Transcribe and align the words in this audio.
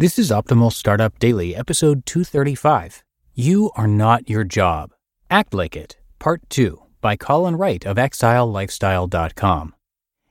This 0.00 0.18
is 0.18 0.30
Optimal 0.30 0.72
Startup 0.72 1.16
Daily, 1.18 1.54
episode 1.54 2.06
235. 2.06 3.04
You 3.34 3.70
Are 3.76 3.86
Not 3.86 4.30
Your 4.30 4.44
Job. 4.44 4.94
Act 5.30 5.52
Like 5.52 5.76
It, 5.76 5.98
Part 6.18 6.40
2, 6.48 6.80
by 7.02 7.16
Colin 7.16 7.56
Wright 7.56 7.84
of 7.84 7.98
ExileLifestyle.com. 7.98 9.74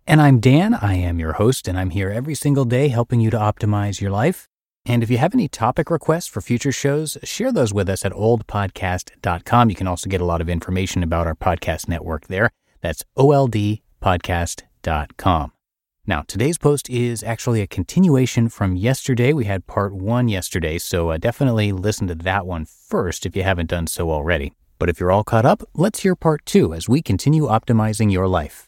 And 0.07 0.19
I'm 0.19 0.39
Dan, 0.39 0.73
I 0.73 0.95
am 0.95 1.19
your 1.19 1.33
host, 1.33 1.67
and 1.67 1.77
I'm 1.77 1.91
here 1.91 2.09
every 2.09 2.33
single 2.33 2.66
day 2.66 2.88
helping 2.88 3.19
you 3.19 3.29
to 3.29 3.38
optimize 3.38 4.02
your 4.02 4.09
life. 4.09 4.47
And 4.88 5.03
if 5.03 5.11
you 5.11 5.19
have 5.19 5.35
any 5.35 5.47
topic 5.47 5.91
requests 5.91 6.25
for 6.25 6.41
future 6.41 6.72
shows, 6.72 7.19
share 7.23 7.51
those 7.51 7.72
with 7.72 7.89
us 7.89 8.03
at 8.03 8.13
oldpodcast.com. 8.13 9.69
You 9.69 9.75
can 9.75 9.85
also 9.85 10.09
get 10.09 10.19
a 10.19 10.25
lot 10.25 10.41
of 10.41 10.49
information 10.49 11.03
about 11.03 11.27
our 11.27 11.35
podcast 11.35 11.88
network 11.88 12.25
there. 12.25 12.49
That's 12.81 13.05
oldpodcast.com. 13.16 15.51
Now, 16.09 16.23
today's 16.23 16.57
post 16.57 16.89
is 16.89 17.21
actually 17.21 17.61
a 17.61 17.67
continuation 17.67 18.49
from 18.49 18.75
yesterday. 18.75 19.31
We 19.31 19.45
had 19.45 19.67
part 19.67 19.93
one 19.93 20.27
yesterday, 20.27 20.79
so 20.79 21.11
uh, 21.11 21.19
definitely 21.19 21.71
listen 21.71 22.07
to 22.07 22.16
that 22.16 22.47
one 22.47 22.66
first 22.66 23.27
if 23.27 23.35
you 23.35 23.43
haven't 23.43 23.69
done 23.69 23.85
so 23.85 24.09
already. 24.09 24.53
But 24.79 24.89
if 24.89 24.99
you're 24.99 25.11
all 25.11 25.23
caught 25.23 25.45
up, 25.45 25.61
let's 25.75 25.99
hear 25.99 26.16
part 26.16 26.47
two 26.47 26.73
as 26.73 26.89
we 26.89 27.03
continue 27.03 27.43
optimizing 27.43 28.11
your 28.11 28.27
life. 28.27 28.66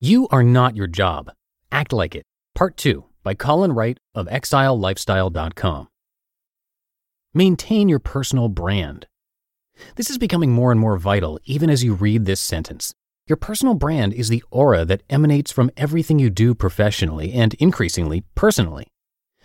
You 0.00 0.26
Are 0.30 0.42
Not 0.42 0.74
Your 0.74 0.86
Job. 0.86 1.32
Act 1.70 1.92
Like 1.92 2.14
It. 2.14 2.24
Part 2.54 2.78
2 2.78 3.04
by 3.22 3.34
Colin 3.34 3.72
Wright 3.72 3.98
of 4.14 4.26
ExileLifestyle.com. 4.28 5.88
Maintain 7.34 7.90
your 7.90 7.98
personal 7.98 8.48
brand. 8.48 9.06
This 9.96 10.10
is 10.10 10.18
becoming 10.18 10.52
more 10.52 10.70
and 10.70 10.80
more 10.80 10.98
vital 10.98 11.38
even 11.44 11.70
as 11.70 11.84
you 11.84 11.94
read 11.94 12.24
this 12.24 12.40
sentence. 12.40 12.94
Your 13.26 13.36
personal 13.36 13.74
brand 13.74 14.12
is 14.12 14.28
the 14.28 14.42
aura 14.50 14.84
that 14.84 15.02
emanates 15.08 15.52
from 15.52 15.70
everything 15.76 16.18
you 16.18 16.30
do 16.30 16.54
professionally 16.54 17.32
and 17.32 17.54
increasingly 17.54 18.24
personally. 18.34 18.88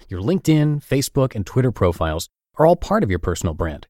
Your 0.09 0.21
LinkedIn, 0.21 0.83
Facebook, 0.83 1.35
and 1.35 1.45
Twitter 1.45 1.71
profiles 1.71 2.27
are 2.57 2.65
all 2.65 2.75
part 2.75 3.03
of 3.03 3.09
your 3.09 3.19
personal 3.19 3.53
brand. 3.53 3.87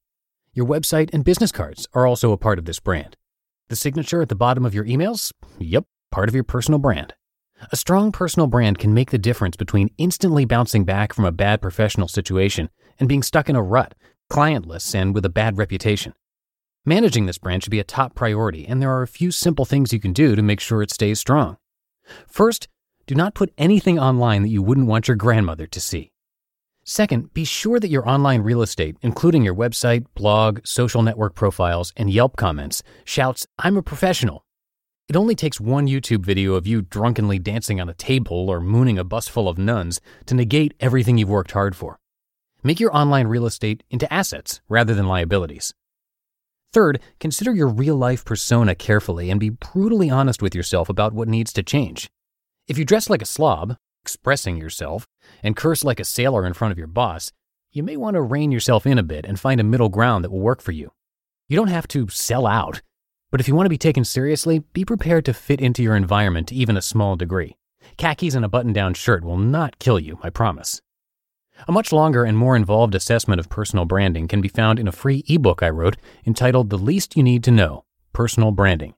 Your 0.53 0.65
website 0.65 1.13
and 1.13 1.23
business 1.23 1.52
cards 1.52 1.87
are 1.93 2.05
also 2.05 2.31
a 2.31 2.37
part 2.37 2.59
of 2.59 2.65
this 2.65 2.80
brand. 2.80 3.15
The 3.70 3.75
signature 3.75 4.21
at 4.21 4.30
the 4.30 4.36
bottom 4.36 4.65
of 4.65 4.73
your 4.73 4.86
emails? 4.86 5.31
Yep, 5.59 5.86
part 6.11 6.30
of 6.30 6.36
your 6.36 6.43
personal 6.43 6.80
brand. 6.80 7.14
A 7.71 7.75
strong 7.77 8.11
personal 8.11 8.47
brand 8.47 8.77
can 8.77 8.93
make 8.93 9.11
the 9.11 9.17
difference 9.17 9.55
between 9.55 9.89
instantly 9.97 10.45
bouncing 10.45 10.83
back 10.83 11.14
from 11.14 11.25
a 11.25 11.31
bad 11.31 11.61
professional 11.61 12.08
situation 12.08 12.70
and 12.99 13.09
being 13.09 13.23
stuck 13.23 13.49
in 13.49 13.55
a 13.55 13.64
rut, 13.64 13.95
clientless, 14.30 14.93
and 14.93 15.15
with 15.15 15.25
a 15.25 15.30
bad 15.30 15.58
reputation. 15.58 16.14
Managing 16.85 17.25
this 17.25 17.39
brand 17.39 17.63
should 17.63 17.71
be 17.71 17.79
a 17.79 17.83
top 17.83 18.13
priority, 18.13 18.67
and 18.67 18.81
there 18.81 18.91
are 18.91 19.01
a 19.01 19.07
few 19.07 19.31
simple 19.31 19.65
things 19.65 19.91
you 19.91 19.99
can 19.99 20.13
do 20.13 20.35
to 20.35 20.41
make 20.41 20.59
sure 20.59 20.81
it 20.81 20.91
stays 20.91 21.19
strong. 21.19 21.57
First, 22.27 22.67
do 23.07 23.15
not 23.15 23.33
put 23.33 23.53
anything 23.57 23.99
online 23.99 24.43
that 24.43 24.49
you 24.49 24.61
wouldn't 24.61 24.87
want 24.87 25.07
your 25.07 25.17
grandmother 25.17 25.65
to 25.65 25.81
see. 25.81 26.11
Second, 26.83 27.33
be 27.33 27.43
sure 27.43 27.79
that 27.79 27.89
your 27.89 28.07
online 28.07 28.41
real 28.41 28.61
estate, 28.61 28.97
including 29.01 29.43
your 29.43 29.55
website, 29.55 30.05
blog, 30.13 30.59
social 30.63 31.01
network 31.01 31.33
profiles, 31.33 31.91
and 31.97 32.11
Yelp 32.11 32.35
comments, 32.35 32.83
shouts, 33.03 33.47
I'm 33.57 33.77
a 33.77 33.81
professional, 33.81 34.45
it 35.07 35.15
only 35.15 35.35
takes 35.35 35.61
one 35.61 35.85
YouTube 35.85 36.25
video 36.25 36.55
of 36.55 36.65
you 36.65 36.81
drunkenly 36.81 37.37
dancing 37.37 37.79
on 37.79 37.87
a 37.87 37.93
table 37.93 38.49
or 38.49 38.59
mooning 38.59 38.97
a 38.97 39.03
bus 39.03 39.27
full 39.27 39.47
of 39.47 39.57
nuns 39.57 40.02
to 40.25 40.33
negate 40.33 40.73
everything 40.79 41.19
you've 41.19 41.29
worked 41.29 41.52
hard 41.52 41.75
for. 41.75 41.99
Make 42.63 42.79
your 42.79 42.95
online 42.95 43.27
real 43.27 43.45
estate 43.45 43.83
into 43.91 44.11
assets 44.11 44.61
rather 44.67 44.95
than 44.95 45.07
liabilities. 45.07 45.75
Third, 46.75 46.99
consider 47.21 47.55
your 47.55 47.69
real 47.69 47.95
life 47.95 48.25
persona 48.25 48.75
carefully 48.75 49.31
and 49.31 49.39
be 49.39 49.49
brutally 49.49 50.09
honest 50.09 50.41
with 50.41 50.53
yourself 50.53 50.89
about 50.89 51.13
what 51.13 51.30
needs 51.30 51.53
to 51.53 51.63
change. 51.63 52.09
If 52.67 52.77
you 52.77 52.83
dress 52.83 53.09
like 53.09 53.21
a 53.21 53.25
slob, 53.25 53.77
expressing 54.03 54.58
yourself, 54.58 55.08
and 55.41 55.55
curse 55.55 55.85
like 55.85 56.02
a 56.02 56.03
sailor 56.03 56.45
in 56.45 56.52
front 56.52 56.73
of 56.73 56.77
your 56.77 56.87
boss, 56.87 57.31
you 57.71 57.81
may 57.81 57.95
want 57.95 58.15
to 58.15 58.21
rein 58.21 58.52
yourself 58.52 58.85
in 58.85 58.97
a 58.97 59.03
bit 59.03 59.25
and 59.25 59.39
find 59.39 59.61
a 59.61 59.64
middle 59.64 59.87
ground 59.87 60.25
that 60.25 60.31
will 60.31 60.41
work 60.41 60.61
for 60.61 60.73
you. 60.73 60.91
You 61.47 61.55
don't 61.55 61.69
have 61.69 61.87
to 61.87 62.09
sell 62.09 62.45
out 62.45 62.81
but 63.31 63.41
if 63.41 63.49
you 63.49 63.55
want 63.55 63.65
to 63.65 63.69
be 63.69 63.77
taken 63.77 64.05
seriously, 64.05 64.59
be 64.71 64.85
prepared 64.85 65.25
to 65.25 65.33
fit 65.33 65.59
into 65.59 65.83
your 65.83 65.97
environment 65.97 66.47
to 66.47 66.55
even 66.55 66.77
a 66.77 66.81
small 66.81 67.17
degree. 67.17 67.58
Khakis 67.97 68.33
and 68.33 68.45
a 68.45 68.47
button 68.47 68.71
down 68.71 68.93
shirt 68.93 69.25
will 69.25 69.37
not 69.37 69.77
kill 69.77 69.99
you, 69.99 70.19
I 70.23 70.30
promise. 70.30 70.81
A 71.67 71.71
much 71.71 71.92
longer 71.92 72.23
and 72.23 72.38
more 72.38 72.55
involved 72.55 72.95
assessment 72.95 73.39
of 73.39 73.49
personal 73.49 73.86
branding 73.86 74.27
can 74.27 74.42
be 74.42 74.48
found 74.48 74.80
in 74.80 74.88
a 74.88 74.92
free 74.92 75.23
ebook 75.27 75.64
I 75.64 75.70
wrote 75.70 75.98
entitled 76.26 76.70
The 76.70 76.77
Least 76.77 77.16
You 77.16 77.23
Need 77.23 77.43
to 77.45 77.52
Know 77.52 77.86
Personal 78.14 78.52
Branding. 78.52 78.93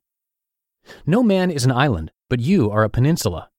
No 1.06 1.24
man 1.24 1.52
is 1.52 1.66
an 1.66 1.72
island, 1.72 2.12
but 2.30 2.40
you 2.40 2.72
are 2.72 2.84
a 2.84 2.90
peninsula. 2.90 3.50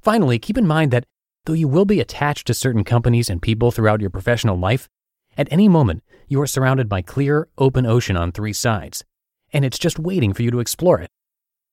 Finally, 0.00 0.38
keep 0.38 0.58
in 0.58 0.66
mind 0.66 0.90
that 0.90 1.04
though 1.44 1.52
you 1.52 1.68
will 1.68 1.84
be 1.84 2.00
attached 2.00 2.46
to 2.46 2.54
certain 2.54 2.84
companies 2.84 3.28
and 3.28 3.42
people 3.42 3.70
throughout 3.70 4.00
your 4.00 4.10
professional 4.10 4.58
life, 4.58 4.88
at 5.36 5.48
any 5.50 5.68
moment 5.68 6.02
you 6.28 6.40
are 6.40 6.46
surrounded 6.46 6.88
by 6.88 7.02
clear, 7.02 7.48
open 7.58 7.84
ocean 7.84 8.16
on 8.16 8.32
three 8.32 8.52
sides 8.52 9.04
and 9.54 9.64
it's 9.64 9.78
just 9.78 9.98
waiting 9.98 10.34
for 10.34 10.42
you 10.42 10.50
to 10.50 10.58
explore 10.58 11.00
it. 11.00 11.08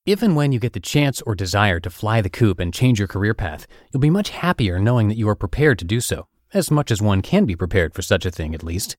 If 0.06 0.22
and 0.22 0.36
when 0.36 0.52
you 0.52 0.60
get 0.60 0.74
the 0.74 0.80
chance 0.80 1.22
or 1.24 1.36
desire 1.36 1.80
to 1.82 1.90
fly 1.90 2.22
the 2.22 2.30
coop 2.30 2.60
and 2.60 2.74
change 2.74 3.00
your 3.00 3.08
career 3.08 3.34
path, 3.34 3.68
you'll 3.92 4.02
be 4.02 4.10
much 4.10 4.30
happier 4.30 4.80
knowing 4.80 5.10
that 5.10 5.18
you 5.18 5.28
are 5.28 5.36
prepared 5.36 5.80
to 5.80 5.86
do 5.86 6.00
so, 6.00 6.28
as 6.54 6.72
much 6.72 6.92
as 6.92 7.02
one 7.02 7.22
can 7.22 7.46
be 7.46 7.56
prepared 7.56 7.94
for 7.94 8.02
such 8.02 8.26
a 8.26 8.32
thing 8.32 8.54
at 8.54 8.64
least. 8.64 8.98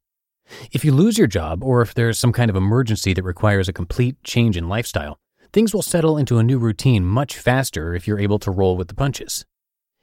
If 0.73 0.85
you 0.85 0.93
lose 0.93 1.19
your 1.19 1.27
job, 1.27 1.63
or 1.63 1.83
if 1.83 1.95
there's 1.95 2.19
some 2.19 2.33
kind 2.33 2.51
of 2.51 2.57
emergency 2.57 3.15
that 3.15 3.23
requires 3.23 3.69
a 3.69 3.73
complete 3.73 4.23
change 4.25 4.57
in 4.57 4.69
lifestyle, 4.69 5.19
things 5.53 5.75
will 5.75 5.83
settle 5.83 6.19
into 6.19 6.39
a 6.39 6.43
new 6.43 6.59
routine 6.59 7.05
much 7.05 7.37
faster 7.39 7.95
if 7.95 8.07
you're 8.07 8.19
able 8.19 8.39
to 8.41 8.51
roll 8.51 8.77
with 8.77 8.89
the 8.89 8.95
punches. 8.95 9.45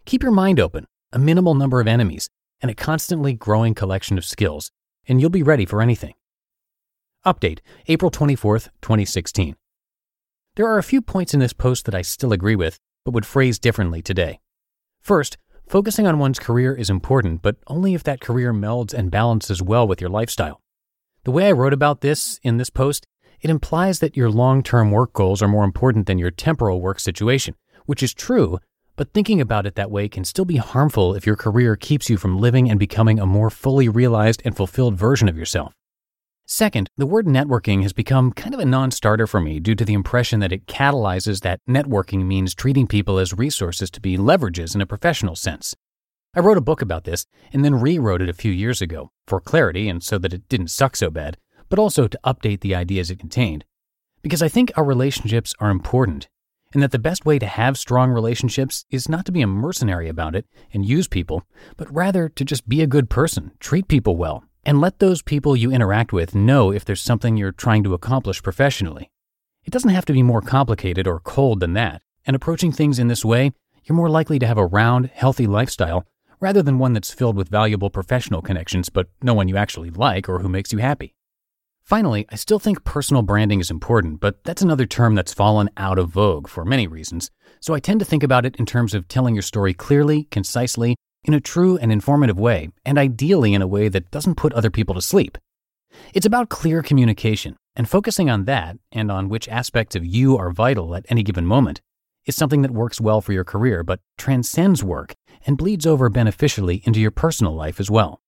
Keep 0.06 0.24
your 0.24 0.32
mind 0.32 0.60
open, 0.60 0.86
a 1.12 1.20
minimal 1.20 1.56
number 1.56 1.82
of 1.82 1.88
enemies, 1.88 2.30
and 2.62 2.72
a 2.72 2.76
constantly 2.76 3.34
growing 3.34 3.74
collection 3.74 4.18
of 4.18 4.26
skills, 4.26 4.72
and 5.08 5.20
you'll 5.20 5.30
be 5.30 5.44
ready 5.44 5.66
for 5.66 5.82
anything. 5.82 6.14
Update 7.26 7.60
April 7.88 8.12
24th, 8.12 8.70
2016. 8.82 9.56
There 10.56 10.68
are 10.68 10.78
a 10.78 10.84
few 10.84 11.02
points 11.02 11.34
in 11.34 11.40
this 11.40 11.54
post 11.54 11.86
that 11.86 11.96
I 11.96 12.02
still 12.02 12.34
agree 12.34 12.56
with, 12.56 12.80
but 13.06 13.14
would 13.14 13.26
phrase 13.26 13.60
differently 13.60 14.02
today. 14.02 14.40
First, 15.02 15.38
focusing 15.70 16.08
on 16.08 16.18
one's 16.18 16.40
career 16.40 16.74
is 16.74 16.90
important, 16.90 17.44
but 17.44 17.56
only 17.68 17.94
if 17.94 18.04
that 18.04 18.20
career 18.20 18.52
melds 18.52 18.92
and 18.92 19.12
balances 19.12 19.62
well 19.62 19.88
with 19.88 20.02
your 20.02 20.10
lifestyle. 20.10 20.60
The 21.26 21.32
way 21.32 21.48
I 21.48 21.52
wrote 21.52 21.74
about 21.74 22.02
this 22.02 22.40
in 22.42 22.58
this 22.58 22.72
post, 22.72 23.06
it 23.40 23.52
implies 23.52 24.00
that 24.00 24.18
your 24.18 24.32
long 24.32 24.64
term 24.64 24.90
work 24.90 25.14
goals 25.14 25.44
are 25.44 25.48
more 25.48 25.64
important 25.64 26.08
than 26.08 26.18
your 26.18 26.32
temporal 26.32 26.82
work 26.82 27.00
situation, 27.00 27.54
which 27.86 28.02
is 28.02 28.16
true, 28.16 28.58
but 28.96 29.14
thinking 29.14 29.40
about 29.40 29.68
it 29.68 29.76
that 29.76 29.92
way 29.92 30.10
can 30.10 30.26
still 30.26 30.44
be 30.44 30.58
harmful 30.58 31.14
if 31.14 31.28
your 31.28 31.36
career 31.36 31.76
keeps 31.76 32.10
you 32.10 32.18
from 32.18 32.40
living 32.40 32.70
and 32.70 32.80
becoming 32.80 33.20
a 33.20 33.26
more 33.28 33.52
fully 33.52 33.88
realized 33.88 34.42
and 34.44 34.58
fulfilled 34.58 34.96
version 34.96 35.30
of 35.30 35.38
yourself. 35.38 35.74
Second, 36.52 36.90
the 36.98 37.06
word 37.06 37.28
networking 37.28 37.84
has 37.84 37.94
become 37.94 38.32
kind 38.34 38.56
of 38.56 38.60
a 38.60 38.66
non 38.66 38.90
starter 38.90 39.28
for 39.28 39.40
me 39.40 39.60
due 39.60 39.76
to 39.76 39.86
the 39.86 39.94
impression 39.94 40.40
that 40.40 40.52
it 40.52 40.66
catalyzes 40.66 41.42
that 41.42 41.60
networking 41.70 42.26
means 42.26 42.56
treating 42.56 42.88
people 42.88 43.20
as 43.20 43.36
resources 43.36 43.92
to 43.92 44.02
be 44.02 44.18
leverages 44.18 44.74
in 44.74 44.82
a 44.82 44.88
professional 44.88 45.36
sense. 45.36 45.76
I 46.36 46.40
wrote 46.40 46.58
a 46.58 46.62
book 46.62 46.82
about 46.82 47.04
this 47.04 47.28
and 47.54 47.64
then 47.64 47.80
rewrote 47.80 48.24
it 48.24 48.30
a 48.30 48.34
few 48.34 48.52
years 48.52 48.82
ago 48.82 49.12
for 49.28 49.40
clarity 49.40 49.88
and 49.88 50.02
so 50.02 50.18
that 50.18 50.34
it 50.34 50.50
didn't 50.50 50.72
suck 50.72 50.96
so 50.96 51.12
bad, 51.12 51.38
but 51.70 51.78
also 51.78 52.08
to 52.08 52.20
update 52.26 52.62
the 52.62 52.74
ideas 52.74 53.12
it 53.12 53.20
contained. 53.20 53.64
Because 54.24 54.42
I 54.42 54.48
think 54.48 54.72
our 54.76 54.84
relationships 54.84 55.54
are 55.60 55.70
important. 55.70 56.30
and 56.74 56.82
that 56.82 56.92
the 56.92 56.98
best 56.98 57.26
way 57.26 57.38
to 57.38 57.46
have 57.46 57.78
strong 57.78 58.10
relationships 58.10 58.86
is 58.90 59.08
not 59.08 59.26
to 59.26 59.32
be 59.32 59.42
a 59.42 59.48
mercenary 59.48 60.10
about 60.10 60.36
it 60.36 60.48
and 60.74 60.84
use 60.84 61.08
people, 61.08 61.44
but 61.78 61.94
rather 61.94 62.28
to 62.28 62.44
just 62.44 62.68
be 62.68 62.82
a 62.82 62.88
good 62.88 63.08
person, 63.08 63.52
treat 63.60 63.88
people 63.88 64.16
well, 64.16 64.44
and 64.66 64.82
let 64.82 65.00
those 65.00 65.22
people 65.22 65.56
you 65.56 65.72
interact 65.72 66.14
with 66.14 66.36
know 66.36 66.72
if 66.72 66.86
there's 66.86 67.02
something 67.02 67.38
you're 67.38 67.52
trying 67.52 67.84
to 67.84 67.94
accomplish 67.94 68.44
professionally. 68.44 69.10
It 69.64 69.72
doesn't 69.72 69.90
have 69.90 70.06
to 70.06 70.14
be 70.14 70.24
more 70.24 70.42
complicated 70.42 71.08
or 71.08 71.20
cold 71.20 71.60
than 71.60 71.74
that, 71.74 72.02
and 72.26 72.36
approaching 72.36 72.72
things 72.72 73.00
in 73.00 73.08
this 73.08 73.26
way, 73.26 73.52
you're 73.84 73.96
more 73.96 74.10
likely 74.10 74.40
to 74.40 74.48
have 74.48 74.58
a 74.58 74.66
round, 74.66 75.10
healthy 75.14 75.48
lifestyle 75.48 76.06
rather 76.40 76.62
than 76.62 76.80
one 76.80 76.94
that's 76.94 77.14
filled 77.14 77.36
with 77.36 77.50
valuable 77.50 77.90
professional 77.90 78.42
connections 78.42 78.90
but 78.90 79.10
no 79.22 79.34
one 79.34 79.48
you 79.48 79.58
actually 79.58 79.90
like 79.90 80.30
or 80.30 80.40
who 80.40 80.50
makes 80.50 80.72
you 80.72 80.80
happy. 80.80 81.14
Finally, 81.84 82.28
I 82.30 82.36
still 82.36 82.60
think 82.60 82.84
personal 82.84 83.24
branding 83.24 83.60
is 83.60 83.72
important, 83.72 84.20
but 84.20 84.44
that's 84.44 84.62
another 84.62 84.86
term 84.86 85.16
that's 85.16 85.34
fallen 85.34 85.72
out 85.76 85.98
of 85.98 86.10
vogue 86.10 86.48
for 86.48 86.64
many 86.64 86.86
reasons. 86.86 87.32
So 87.62 87.74
I 87.74 87.80
tend 87.80 88.00
to 88.00 88.06
think 88.06 88.22
about 88.22 88.46
it 88.46 88.56
in 88.58 88.68
terms 88.68 88.94
of 88.94 89.08
telling 89.08 89.34
your 89.34 89.42
story 89.42 89.74
clearly, 89.74 90.26
concisely, 90.26 90.96
in 91.24 91.34
a 91.34 91.40
true 91.42 91.78
and 91.78 91.92
informative 91.92 92.40
way, 92.40 92.70
and 92.86 92.98
ideally 92.98 93.54
in 93.54 93.62
a 93.62 93.68
way 93.68 93.90
that 93.90 94.12
doesn't 94.12 94.36
put 94.36 94.54
other 94.54 94.70
people 94.70 94.96
to 94.96 95.02
sleep. 95.02 95.38
It's 96.14 96.26
about 96.26 96.50
clear 96.50 96.82
communication, 96.82 97.58
and 97.76 97.90
focusing 97.90 98.30
on 98.30 98.46
that 98.46 98.78
and 98.92 99.12
on 99.12 99.30
which 99.30 99.50
aspects 99.50 99.96
of 99.96 100.06
you 100.06 100.38
are 100.38 100.52
vital 100.52 100.96
at 100.96 101.06
any 101.10 101.24
given 101.24 101.46
moment 101.46 101.82
is 102.26 102.36
something 102.36 102.62
that 102.62 102.72
works 102.72 103.02
well 103.02 103.22
for 103.22 103.34
your 103.34 103.44
career, 103.44 103.84
but 103.84 104.00
transcends 104.18 104.84
work 104.84 105.16
and 105.46 105.58
bleeds 105.58 105.86
over 105.86 106.10
beneficially 106.10 106.82
into 106.86 107.00
your 107.00 107.12
personal 107.12 107.56
life 107.56 107.80
as 107.80 107.90
well. 107.90 108.22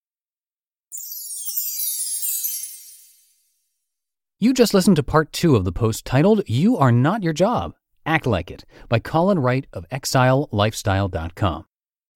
You 4.40 4.54
just 4.54 4.74
listened 4.74 4.96
to 4.96 5.04
part 5.04 5.32
two 5.32 5.56
of 5.56 5.66
the 5.66 5.72
post 5.72 6.04
titled 6.04 6.42
You 6.48 6.78
Are 6.78 6.92
Not 6.92 7.22
Your 7.22 7.34
Job. 7.34 7.76
Act 8.08 8.26
Like 8.26 8.50
It 8.50 8.66
by 8.90 8.98
Colin 8.98 9.38
Wright 9.38 9.68
of 9.72 9.88
ExileLifestyle.com. 9.90 11.66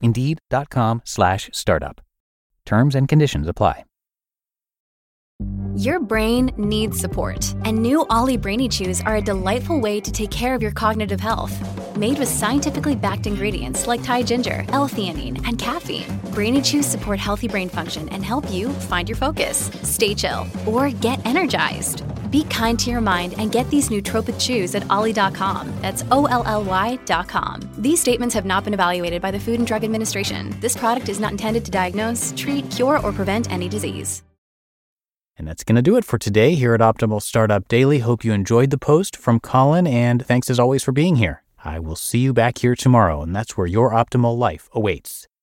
Indeed.com 0.00 1.02
slash 1.04 1.50
startup. 1.52 2.00
Terms 2.64 2.94
and 2.94 3.08
conditions 3.08 3.48
apply. 3.48 3.84
Your 5.76 6.00
brain 6.00 6.50
needs 6.56 6.98
support, 6.98 7.54
and 7.66 7.76
new 7.76 8.06
Olly 8.08 8.38
Brainy 8.38 8.66
Chews 8.66 9.02
are 9.02 9.16
a 9.16 9.20
delightful 9.20 9.78
way 9.78 10.00
to 10.00 10.10
take 10.10 10.30
care 10.30 10.54
of 10.54 10.62
your 10.62 10.70
cognitive 10.70 11.20
health. 11.20 11.52
Made 11.98 12.18
with 12.18 12.28
scientifically 12.28 12.96
backed 12.96 13.26
ingredients 13.26 13.86
like 13.86 14.02
Thai 14.02 14.22
ginger, 14.22 14.64
L-theanine, 14.68 15.46
and 15.46 15.58
caffeine, 15.58 16.18
Brainy 16.32 16.62
Chews 16.62 16.86
support 16.86 17.18
healthy 17.18 17.46
brain 17.46 17.68
function 17.68 18.08
and 18.08 18.24
help 18.24 18.50
you 18.50 18.70
find 18.70 19.06
your 19.06 19.16
focus, 19.16 19.70
stay 19.82 20.14
chill, 20.14 20.46
or 20.66 20.88
get 20.88 21.24
energized. 21.26 22.02
Be 22.30 22.44
kind 22.44 22.78
to 22.78 22.90
your 22.90 23.00
mind 23.00 23.34
and 23.38 23.52
get 23.52 23.68
these 23.70 23.88
nootropic 23.88 24.40
chews 24.40 24.74
at 24.74 24.88
olly.com. 24.90 25.72
That's 25.82 26.04
O 26.10 26.26
L 26.26 26.42
L 26.46 26.64
Y.com. 26.64 27.60
These 27.78 28.00
statements 28.00 28.34
have 28.34 28.46
not 28.46 28.64
been 28.64 28.74
evaluated 28.74 29.20
by 29.22 29.30
the 29.30 29.40
Food 29.40 29.58
and 29.58 29.66
Drug 29.66 29.84
Administration. 29.84 30.54
This 30.60 30.76
product 30.76 31.08
is 31.08 31.20
not 31.20 31.32
intended 31.32 31.64
to 31.64 31.70
diagnose, 31.70 32.32
treat, 32.36 32.70
cure, 32.70 33.00
or 33.00 33.12
prevent 33.12 33.50
any 33.50 33.68
disease. 33.68 34.22
And 35.38 35.46
that's 35.46 35.64
going 35.64 35.76
to 35.76 35.82
do 35.82 35.96
it 35.96 36.04
for 36.04 36.18
today 36.18 36.54
here 36.54 36.72
at 36.72 36.80
Optimal 36.80 37.20
Startup 37.20 37.66
Daily. 37.68 37.98
Hope 37.98 38.24
you 38.24 38.32
enjoyed 38.32 38.70
the 38.70 38.78
post 38.78 39.16
from 39.16 39.38
Colin, 39.38 39.86
and 39.86 40.24
thanks 40.24 40.48
as 40.48 40.58
always 40.58 40.82
for 40.82 40.92
being 40.92 41.16
here. 41.16 41.42
I 41.62 41.78
will 41.78 41.96
see 41.96 42.20
you 42.20 42.32
back 42.32 42.58
here 42.58 42.74
tomorrow, 42.74 43.20
and 43.20 43.36
that's 43.36 43.56
where 43.56 43.66
your 43.66 43.90
optimal 43.90 44.38
life 44.38 44.70
awaits. 44.72 45.28